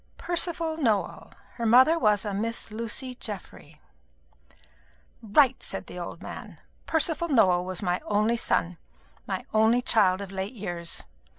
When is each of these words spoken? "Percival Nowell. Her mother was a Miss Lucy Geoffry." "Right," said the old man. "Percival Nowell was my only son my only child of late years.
"Percival 0.17 0.77
Nowell. 0.77 1.31
Her 1.57 1.65
mother 1.67 1.99
was 1.99 2.25
a 2.25 2.33
Miss 2.33 2.71
Lucy 2.71 3.13
Geoffry." 3.13 3.79
"Right," 5.21 5.61
said 5.61 5.85
the 5.85 5.99
old 5.99 6.23
man. 6.23 6.59
"Percival 6.87 7.27
Nowell 7.27 7.63
was 7.65 7.83
my 7.83 7.99
only 8.05 8.35
son 8.35 8.77
my 9.27 9.45
only 9.53 9.83
child 9.83 10.19
of 10.19 10.31
late 10.31 10.53
years. 10.55 11.03